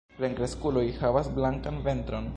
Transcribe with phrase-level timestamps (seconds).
[0.19, 2.29] Plenkreskuloj havas blankan ventron.